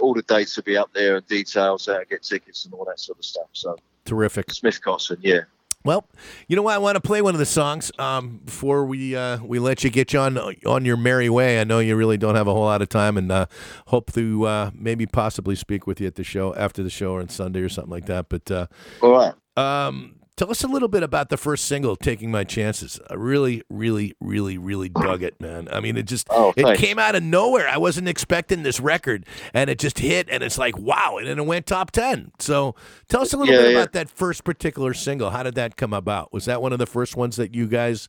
all 0.00 0.14
the 0.14 0.22
dates 0.22 0.56
will 0.56 0.64
be 0.64 0.76
up 0.76 0.92
there 0.94 1.16
and 1.16 1.26
details 1.26 1.86
how 1.86 1.98
to 1.98 2.04
get 2.06 2.22
tickets 2.22 2.64
and 2.64 2.74
all 2.74 2.84
that 2.86 2.98
sort 2.98 3.18
of 3.18 3.24
stuff. 3.24 3.48
So 3.52 3.76
Terrific. 4.04 4.50
Smith 4.50 4.80
Kotzen, 4.82 5.18
yeah. 5.20 5.40
Well, 5.84 6.08
you 6.48 6.56
know 6.56 6.62
what? 6.62 6.74
I 6.74 6.78
want 6.78 6.96
to 6.96 7.00
play 7.00 7.22
one 7.22 7.34
of 7.34 7.38
the 7.38 7.46
songs 7.46 7.92
um, 7.96 8.40
before 8.44 8.84
we 8.86 9.14
uh, 9.14 9.38
we 9.44 9.60
let 9.60 9.84
you 9.84 9.90
get 9.90 10.12
you 10.12 10.18
on 10.18 10.36
on 10.66 10.84
your 10.84 10.96
merry 10.96 11.28
way. 11.28 11.60
I 11.60 11.64
know 11.64 11.78
you 11.78 11.94
really 11.94 12.16
don't 12.16 12.34
have 12.34 12.48
a 12.48 12.52
whole 12.52 12.64
lot 12.64 12.82
of 12.82 12.88
time, 12.88 13.16
and 13.16 13.30
uh, 13.30 13.46
hope 13.86 14.12
to 14.14 14.46
uh, 14.46 14.70
maybe 14.74 15.06
possibly 15.06 15.54
speak 15.54 15.86
with 15.86 16.00
you 16.00 16.08
at 16.08 16.16
the 16.16 16.24
show 16.24 16.52
after 16.56 16.82
the 16.82 16.90
show 16.90 17.12
or 17.12 17.20
on 17.20 17.28
Sunday 17.28 17.60
or 17.60 17.68
something 17.68 17.92
like 17.92 18.06
that. 18.06 18.28
But 18.28 18.50
uh, 18.50 18.66
All 19.00 19.12
right. 19.12 19.34
um, 19.56 20.15
tell 20.36 20.50
us 20.50 20.62
a 20.62 20.68
little 20.68 20.88
bit 20.88 21.02
about 21.02 21.28
the 21.28 21.36
first 21.36 21.64
single, 21.64 21.96
"Taking 21.96 22.30
My 22.30 22.44
Chances." 22.44 23.00
I 23.10 23.14
really, 23.14 23.62
really, 23.70 24.14
really, 24.20 24.58
really 24.58 24.88
dug 24.88 25.22
it, 25.22 25.40
man. 25.40 25.68
I 25.72 25.80
mean, 25.80 25.96
it 25.96 26.04
just 26.04 26.26
Oh, 26.30 26.52
it 26.56 26.78
came 26.78 26.98
out 26.98 27.14
of 27.14 27.22
nowhere. 27.22 27.68
I 27.68 27.78
wasn't 27.78 28.08
expecting 28.08 28.62
this 28.62 28.80
record, 28.80 29.26
and 29.54 29.70
it 29.70 29.78
just 29.78 29.98
hit, 29.98 30.28
and 30.30 30.42
it's 30.42 30.58
like 30.58 30.76
wow, 30.78 31.16
and 31.18 31.26
then 31.26 31.38
it 31.38 31.46
went 31.46 31.66
top 31.66 31.90
ten. 31.90 32.32
So, 32.38 32.74
tell 33.08 33.22
us 33.22 33.32
a 33.32 33.36
little 33.36 33.54
Yeah, 33.54 33.62
bit 33.62 33.72
yeah. 33.72 33.78
about 33.78 33.92
that 33.92 34.10
first 34.10 34.44
particular 34.44 34.94
single. 34.94 35.30
How 35.30 35.42
did 35.42 35.54
that 35.56 35.76
come 35.76 35.92
about? 35.92 36.32
Was 36.32 36.44
that 36.44 36.60
one 36.62 36.72
of 36.72 36.78
the 36.78 36.86
first 36.86 37.16
ones 37.16 37.36
that 37.36 37.54
you 37.54 37.66
guys 37.66 38.08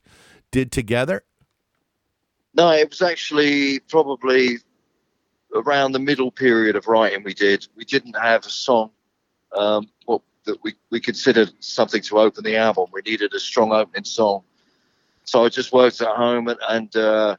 did 0.51 0.72
together? 0.72 1.24
No, 2.53 2.72
it 2.72 2.89
was 2.89 3.01
actually 3.01 3.79
probably 3.81 4.57
around 5.53 5.91
the 5.91 6.00
middle 6.00 6.31
period 6.31 6.75
of 6.75 6.88
writing 6.88 7.24
we 7.24 7.34
did. 7.34 7.67
We 7.75 7.86
didn't 7.86 8.15
have 8.17 8.46
a 8.46 8.50
song. 8.50 8.91
Um, 9.55 9.88
well, 10.07 10.24
that 10.48 10.58
we, 10.63 10.74
we 10.89 11.00
considered 11.00 11.51
something 11.60 12.01
to 12.04 12.20
open 12.20 12.44
the 12.44 12.56
album. 12.58 12.88
We 12.92 13.01
needed 13.06 13.34
a 13.34 13.39
strong 13.39 13.72
opening 13.72 14.04
song. 14.04 14.44
So 15.24 15.46
I 15.46 15.50
just 15.50 15.72
worked 15.72 16.01
at 16.01 16.16
home 16.16 16.48
and, 16.48 16.60
and 16.68 16.96
uh, 16.96 17.36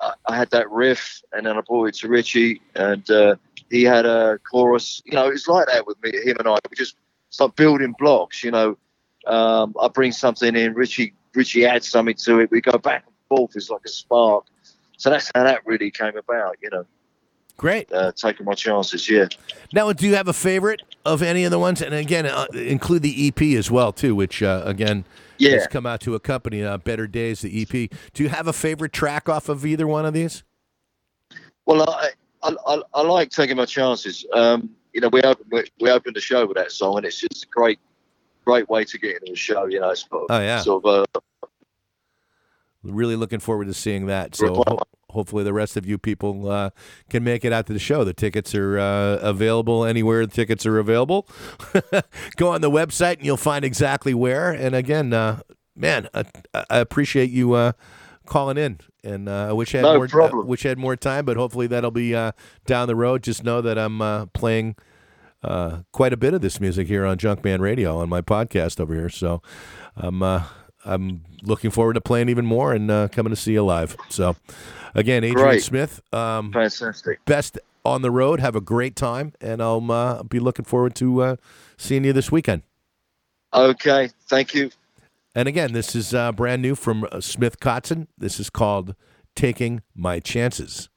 I, 0.00 0.12
I, 0.26 0.36
had 0.36 0.50
that 0.50 0.70
riff, 0.70 1.22
and 1.32 1.46
then 1.46 1.56
I 1.56 1.60
brought 1.62 1.88
it 1.88 1.94
to 1.96 2.08
Richie, 2.08 2.60
and 2.74 3.08
uh, 3.10 3.36
he 3.70 3.82
had 3.82 4.06
a 4.06 4.38
chorus. 4.50 5.02
You 5.04 5.14
know, 5.14 5.28
it's 5.28 5.48
like 5.48 5.66
that 5.66 5.86
with 5.86 6.02
me, 6.02 6.12
him 6.12 6.36
and 6.38 6.48
I. 6.48 6.58
We 6.68 6.76
just 6.76 6.96
start 7.30 7.56
building 7.56 7.94
blocks. 7.98 8.44
You 8.44 8.50
know, 8.50 8.78
um, 9.26 9.74
I 9.80 9.88
bring 9.88 10.12
something 10.12 10.54
in, 10.54 10.74
Richie 10.74 11.14
Richie 11.34 11.64
adds 11.64 11.88
something 11.88 12.16
to 12.16 12.40
it. 12.40 12.50
We 12.50 12.60
go 12.60 12.78
back 12.78 13.04
and 13.06 13.14
forth. 13.28 13.56
It's 13.56 13.70
like 13.70 13.82
a 13.84 13.88
spark. 13.88 14.44
So 14.96 15.10
that's 15.10 15.30
how 15.34 15.44
that 15.44 15.64
really 15.66 15.90
came 15.90 16.16
about. 16.16 16.56
You 16.62 16.70
know. 16.70 16.86
Great. 17.60 17.92
Uh, 17.92 18.10
taking 18.12 18.46
my 18.46 18.54
chances, 18.54 19.06
yeah. 19.06 19.28
Now, 19.74 19.92
do 19.92 20.08
you 20.08 20.14
have 20.14 20.28
a 20.28 20.32
favorite 20.32 20.80
of 21.04 21.20
any 21.20 21.44
of 21.44 21.50
the 21.50 21.58
ones? 21.58 21.82
And 21.82 21.92
again, 21.92 22.24
uh, 22.24 22.46
include 22.54 23.02
the 23.02 23.28
EP 23.28 23.42
as 23.58 23.70
well, 23.70 23.92
too, 23.92 24.14
which 24.14 24.42
uh, 24.42 24.62
again 24.64 25.04
yeah. 25.36 25.50
has 25.50 25.66
come 25.66 25.84
out 25.84 26.00
to 26.00 26.14
accompany 26.14 26.64
uh, 26.64 26.78
Better 26.78 27.06
Days, 27.06 27.42
the 27.42 27.60
EP. 27.60 27.90
Do 28.14 28.22
you 28.22 28.30
have 28.30 28.46
a 28.46 28.54
favorite 28.54 28.94
track 28.94 29.28
off 29.28 29.50
of 29.50 29.66
either 29.66 29.86
one 29.86 30.06
of 30.06 30.14
these? 30.14 30.42
Well, 31.66 31.82
I 31.86 32.12
I, 32.42 32.56
I, 32.66 32.82
I 32.94 33.02
like 33.02 33.28
taking 33.28 33.58
my 33.58 33.66
chances. 33.66 34.24
Um, 34.32 34.70
you 34.94 35.02
know, 35.02 35.08
we 35.08 35.20
opened 35.20 35.48
we, 35.52 35.64
we, 35.82 35.90
opened 35.90 36.16
the 36.16 36.22
show 36.22 36.46
with 36.46 36.56
that 36.56 36.72
song, 36.72 36.96
and 36.96 37.04
it's 37.04 37.20
just 37.20 37.44
a 37.44 37.48
great 37.48 37.78
great 38.46 38.70
way 38.70 38.84
to 38.86 38.98
get 38.98 39.16
into 39.16 39.32
the 39.32 39.36
show. 39.36 39.66
You 39.66 39.80
know, 39.80 39.90
it's 39.90 40.08
oh 40.10 40.26
yeah, 40.30 40.62
sort 40.62 40.82
of. 40.86 41.06
Uh, 41.14 41.20
really 42.82 43.16
looking 43.16 43.38
forward 43.38 43.66
to 43.66 43.74
seeing 43.74 44.06
that. 44.06 44.34
So 44.34 44.62
hopefully 45.10 45.44
the 45.44 45.52
rest 45.52 45.76
of 45.76 45.86
you 45.86 45.98
people 45.98 46.50
uh, 46.50 46.70
can 47.08 47.24
make 47.24 47.44
it 47.44 47.52
out 47.52 47.66
to 47.66 47.72
the 47.72 47.78
show. 47.78 48.04
The 48.04 48.14
tickets 48.14 48.54
are 48.54 48.78
uh, 48.78 49.16
available 49.16 49.84
anywhere 49.84 50.26
the 50.26 50.32
tickets 50.32 50.66
are 50.66 50.78
available. 50.78 51.26
Go 52.36 52.48
on 52.48 52.60
the 52.60 52.70
website 52.70 53.18
and 53.18 53.26
you'll 53.26 53.36
find 53.36 53.64
exactly 53.64 54.14
where. 54.14 54.50
And 54.50 54.74
again, 54.74 55.12
uh, 55.12 55.40
man, 55.76 56.08
I, 56.14 56.24
I, 56.54 56.78
appreciate 56.78 57.30
you 57.30 57.54
uh, 57.54 57.72
calling 58.26 58.58
in. 58.58 58.80
And 59.02 59.28
uh, 59.28 59.48
I 59.48 59.52
wish 59.52 59.74
I 59.74 59.78
had 59.78 59.84
no 59.84 59.96
more. 59.96 60.08
Problem. 60.08 60.46
wish 60.46 60.66
I 60.66 60.70
had 60.70 60.78
more 60.78 60.96
time, 60.96 61.24
but 61.24 61.36
hopefully 61.36 61.66
that'll 61.66 61.90
be 61.90 62.14
uh, 62.14 62.32
down 62.66 62.86
the 62.86 62.96
road. 62.96 63.22
Just 63.22 63.44
know 63.44 63.60
that 63.62 63.78
I'm 63.78 64.28
playing 64.34 64.76
quite 65.42 66.12
a 66.12 66.18
bit 66.18 66.34
of 66.34 66.42
this 66.42 66.60
music 66.60 66.86
here 66.86 67.06
on 67.06 67.16
Junkman 67.16 67.60
Radio 67.60 67.98
on 67.98 68.08
my 68.08 68.20
podcast 68.20 68.78
over 68.78 68.94
here. 68.94 69.08
So 69.08 69.40
I'm 69.96 70.22
I'm 70.84 71.22
looking 71.42 71.70
forward 71.70 71.94
to 71.94 72.00
playing 72.00 72.28
even 72.28 72.46
more 72.46 72.72
and 72.72 72.88
coming 73.12 73.30
to 73.30 73.36
see 73.36 73.52
you 73.52 73.62
live. 73.64 73.96
So. 74.08 74.36
Again, 74.94 75.24
Adrian 75.24 75.48
Great. 75.50 75.62
Smith. 75.62 76.00
Um, 76.12 76.52
Fantastic. 76.52 77.24
Best 77.24 77.58
on 77.84 78.02
the 78.02 78.10
road. 78.10 78.40
Have 78.40 78.56
a 78.56 78.60
great 78.60 78.96
time, 78.96 79.32
and 79.40 79.62
I'll 79.62 79.90
uh, 79.90 80.22
be 80.22 80.40
looking 80.40 80.64
forward 80.64 80.94
to 80.96 81.22
uh, 81.22 81.36
seeing 81.76 82.04
you 82.04 82.12
this 82.12 82.32
weekend. 82.32 82.62
Okay. 83.54 84.10
Thank 84.28 84.54
you. 84.54 84.70
And 85.34 85.46
again, 85.46 85.72
this 85.72 85.94
is 85.94 86.12
uh, 86.12 86.32
brand 86.32 86.60
new 86.60 86.74
from 86.74 87.06
uh, 87.10 87.20
Smith 87.20 87.60
Kotzen. 87.60 88.08
This 88.18 88.40
is 88.40 88.50
called 88.50 88.96
Taking 89.36 89.82
My 89.94 90.18
Chances. 90.18 90.89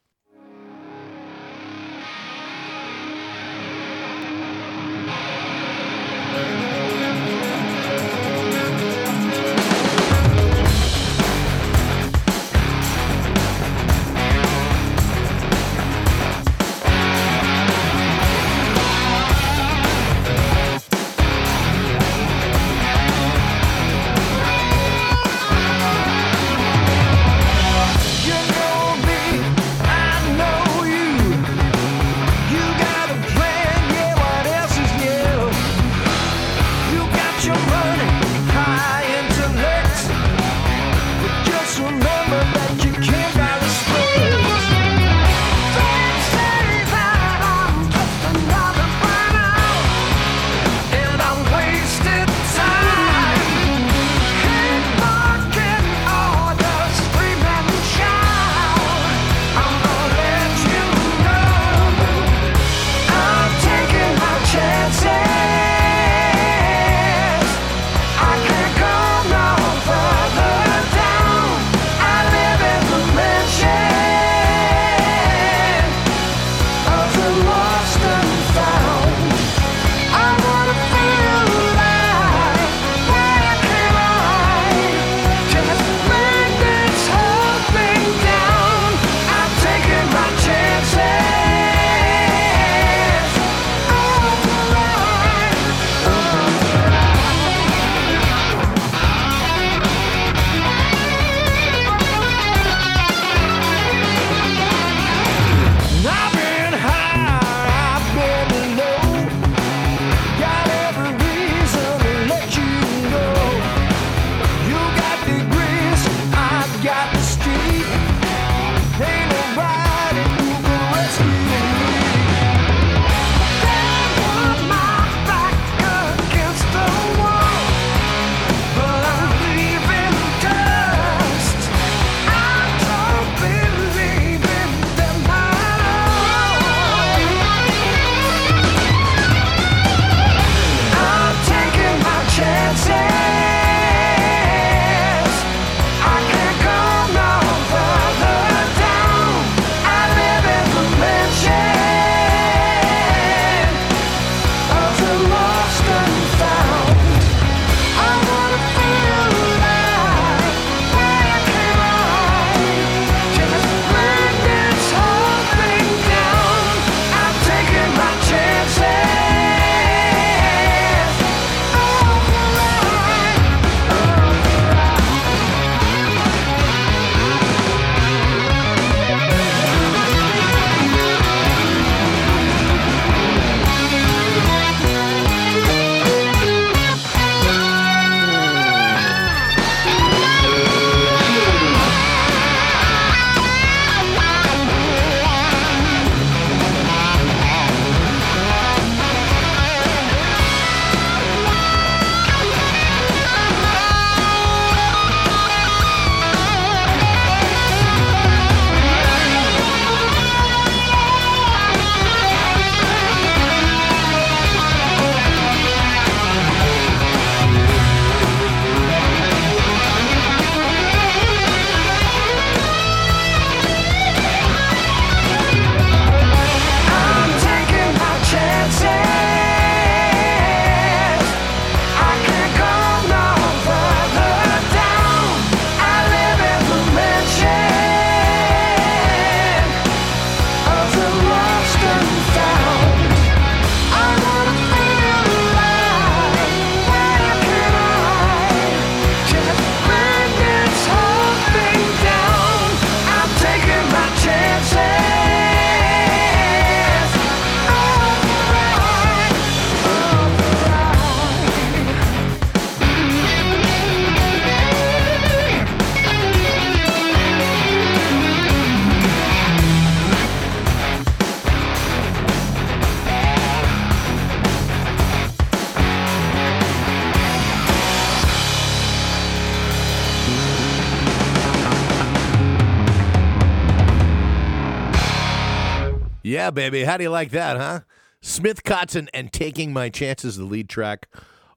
Yeah, 286.43 286.51
baby. 286.51 286.83
How 286.83 286.97
do 286.97 287.03
you 287.05 287.09
like 287.09 287.31
that, 287.31 287.55
huh? 287.55 287.79
Smith 288.19 288.65
Kotzen 288.65 289.07
and 289.13 289.31
Taking 289.31 289.71
My 289.71 289.87
Chances, 289.87 290.35
the 290.35 290.43
lead 290.43 290.67
track 290.67 291.07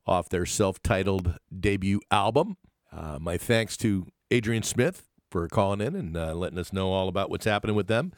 off 0.07 0.29
their 0.29 0.47
self 0.47 0.81
titled 0.81 1.41
debut 1.59 2.01
album. 2.13 2.57
Uh, 2.93 3.19
my 3.21 3.37
thanks 3.37 3.77
to 3.79 4.07
Adrian 4.31 4.63
Smith 4.63 5.09
for 5.29 5.49
calling 5.49 5.81
in 5.81 5.97
and 5.97 6.17
uh, 6.17 6.35
letting 6.35 6.57
us 6.57 6.73
know 6.73 6.93
all 6.93 7.09
about 7.09 7.31
what's 7.31 7.47
happening 7.47 7.75
with 7.75 7.89
them 7.89 8.13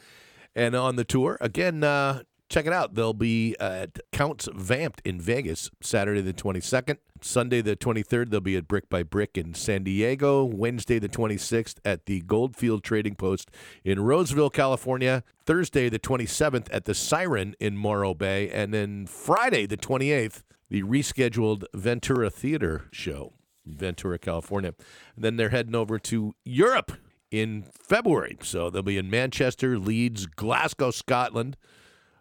and 0.54 0.76
on 0.76 0.96
the 0.96 1.04
tour. 1.04 1.38
Again, 1.40 1.82
uh, 1.82 2.24
check 2.48 2.66
it 2.66 2.72
out. 2.72 2.94
They'll 2.94 3.12
be 3.12 3.56
at 3.60 3.98
Count's 4.12 4.48
Vamp'd 4.54 5.02
in 5.04 5.20
Vegas 5.20 5.70
Saturday 5.80 6.20
the 6.20 6.32
22nd. 6.32 6.98
Sunday 7.20 7.60
the 7.60 7.74
23rd, 7.74 8.30
they'll 8.30 8.40
be 8.40 8.56
at 8.56 8.68
Brick 8.68 8.88
by 8.88 9.02
Brick 9.02 9.36
in 9.36 9.52
San 9.54 9.82
Diego. 9.82 10.44
Wednesday 10.44 10.98
the 10.98 11.08
26th 11.08 11.76
at 11.84 12.06
the 12.06 12.20
Goldfield 12.20 12.84
Trading 12.84 13.16
Post 13.16 13.50
in 13.84 14.00
Roseville, 14.00 14.50
California. 14.50 15.24
Thursday 15.44 15.88
the 15.88 15.98
27th 15.98 16.68
at 16.70 16.84
the 16.84 16.94
Siren 16.94 17.54
in 17.58 17.76
Morro 17.76 18.14
Bay. 18.14 18.48
And 18.50 18.72
then 18.72 19.06
Friday 19.06 19.66
the 19.66 19.76
28th, 19.76 20.42
the 20.70 20.82
rescheduled 20.82 21.64
Ventura 21.74 22.30
Theater 22.30 22.84
show 22.92 23.32
in 23.66 23.74
Ventura, 23.74 24.18
California. 24.18 24.74
And 25.16 25.24
then 25.24 25.36
they're 25.36 25.48
heading 25.48 25.74
over 25.74 25.98
to 25.98 26.34
Europe 26.44 26.92
in 27.30 27.64
February. 27.72 28.38
So 28.42 28.70
they'll 28.70 28.82
be 28.82 28.96
in 28.96 29.10
Manchester, 29.10 29.78
Leeds, 29.78 30.26
Glasgow, 30.26 30.90
Scotland. 30.92 31.56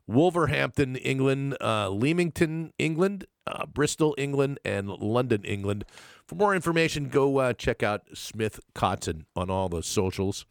Wolverhampton, 0.08 0.96
England, 0.96 1.58
uh, 1.62 1.90
Leamington, 1.90 2.72
England, 2.80 3.26
uh, 3.46 3.66
Bristol, 3.66 4.16
England, 4.18 4.60
and 4.64 4.90
London, 4.90 5.44
England. 5.44 5.86
For 6.26 6.36
more 6.36 6.56
information, 6.56 7.10
go 7.10 7.38
uh, 7.38 7.54
check 7.54 7.84
out 7.84 8.04
Smith 8.14 8.60
Kotzen 8.74 9.26
on 9.36 9.50
all 9.50 9.70
the 9.70 9.84
socials 9.84 10.46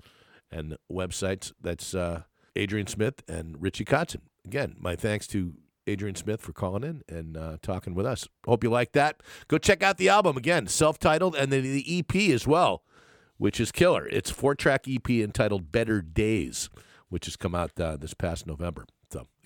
and 0.50 0.76
websites. 0.92 1.52
That's 1.60 1.94
uh, 1.94 2.22
Adrian 2.54 2.86
Smith 2.86 3.22
and 3.28 3.60
Richie 3.60 3.84
Kotzen. 3.84 4.20
Again, 4.44 4.76
my 4.78 4.94
thanks 4.94 5.26
to 5.28 5.54
Adrian 5.86 6.16
Smith 6.16 6.40
for 6.40 6.52
calling 6.52 6.82
in 6.82 7.02
and 7.08 7.36
uh, 7.36 7.56
talking 7.62 7.94
with 7.94 8.06
us. 8.06 8.28
Hope 8.44 8.64
you 8.64 8.70
like 8.70 8.92
that. 8.92 9.22
Go 9.48 9.58
check 9.58 9.82
out 9.82 9.98
the 9.98 10.08
album 10.08 10.36
again, 10.36 10.66
self-titled, 10.66 11.34
and 11.34 11.52
then 11.52 11.62
the 11.62 11.98
EP 11.98 12.14
as 12.32 12.46
well, 12.46 12.82
which 13.38 13.60
is 13.60 13.72
killer. 13.72 14.06
It's 14.08 14.30
four-track 14.30 14.86
EP 14.88 15.08
entitled 15.10 15.72
"Better 15.72 16.02
Days," 16.02 16.70
which 17.08 17.26
has 17.26 17.36
come 17.36 17.54
out 17.54 17.78
uh, 17.80 17.96
this 17.96 18.14
past 18.14 18.46
November. 18.46 18.86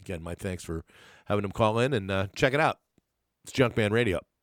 Again, 0.00 0.22
my 0.22 0.34
thanks 0.34 0.64
for 0.64 0.84
having 1.26 1.44
him 1.44 1.52
call 1.52 1.78
in 1.78 1.92
and 1.92 2.10
uh, 2.10 2.26
check 2.34 2.54
it 2.54 2.60
out. 2.60 2.78
It's 3.44 3.52
Junkman 3.52 3.90
Radio. 3.90 4.20